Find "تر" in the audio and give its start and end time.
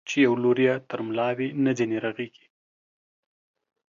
0.89-0.99